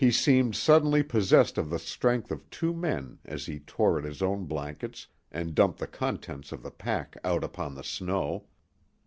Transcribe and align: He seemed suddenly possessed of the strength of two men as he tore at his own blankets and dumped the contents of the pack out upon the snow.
He 0.03 0.09
seemed 0.09 0.55
suddenly 0.55 1.03
possessed 1.03 1.59
of 1.59 1.69
the 1.69 1.77
strength 1.77 2.31
of 2.31 2.49
two 2.49 2.73
men 2.73 3.19
as 3.23 3.45
he 3.45 3.59
tore 3.59 3.99
at 3.99 4.03
his 4.03 4.23
own 4.23 4.45
blankets 4.45 5.05
and 5.31 5.53
dumped 5.53 5.77
the 5.77 5.85
contents 5.85 6.51
of 6.51 6.63
the 6.63 6.71
pack 6.71 7.15
out 7.23 7.43
upon 7.43 7.75
the 7.75 7.83
snow. 7.83 8.45